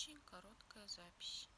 очень 0.00 0.18
короткая 0.24 0.88
запись. 0.88 1.50